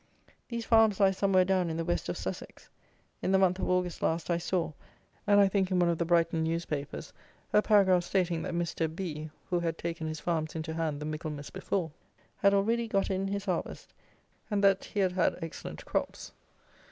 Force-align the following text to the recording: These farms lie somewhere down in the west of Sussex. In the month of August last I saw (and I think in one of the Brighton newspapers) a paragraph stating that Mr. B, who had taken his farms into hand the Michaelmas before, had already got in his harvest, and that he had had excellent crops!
These 0.49 0.65
farms 0.65 0.99
lie 0.99 1.11
somewhere 1.11 1.45
down 1.45 1.69
in 1.69 1.77
the 1.77 1.85
west 1.85 2.09
of 2.09 2.17
Sussex. 2.17 2.69
In 3.21 3.31
the 3.31 3.37
month 3.37 3.59
of 3.59 3.69
August 3.69 4.01
last 4.01 4.31
I 4.31 4.39
saw 4.39 4.71
(and 5.27 5.39
I 5.39 5.47
think 5.47 5.69
in 5.69 5.77
one 5.77 5.89
of 5.89 5.99
the 5.99 6.05
Brighton 6.05 6.43
newspapers) 6.43 7.13
a 7.53 7.61
paragraph 7.61 8.03
stating 8.03 8.41
that 8.41 8.55
Mr. 8.55 8.87
B, 8.95 9.29
who 9.51 9.59
had 9.59 9.77
taken 9.77 10.07
his 10.07 10.19
farms 10.19 10.55
into 10.55 10.73
hand 10.73 11.01
the 11.01 11.05
Michaelmas 11.05 11.51
before, 11.51 11.91
had 12.37 12.51
already 12.51 12.87
got 12.87 13.11
in 13.11 13.27
his 13.27 13.45
harvest, 13.45 13.93
and 14.49 14.63
that 14.63 14.85
he 14.85 15.01
had 15.01 15.11
had 15.11 15.37
excellent 15.39 15.85
crops! 15.85 16.31